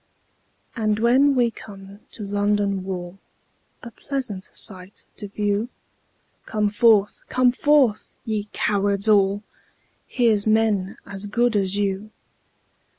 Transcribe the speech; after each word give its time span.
And 0.75 0.97
when 0.97 1.35
we 1.35 1.51
come 1.51 1.99
to 2.13 2.23
London 2.23 2.83
Wall, 2.83 3.19
A 3.83 3.91
pleasant 3.91 4.49
sight 4.51 5.03
to 5.17 5.27
view, 5.27 5.69
Come 6.47 6.71
forth! 6.71 7.21
come 7.29 7.51
forth! 7.51 8.11
ye 8.25 8.49
cowards 8.51 9.07
all: 9.07 9.43
Here's 10.07 10.47
men 10.47 10.97
as 11.05 11.27
good 11.27 11.55
as 11.55 11.77
you. 11.77 12.09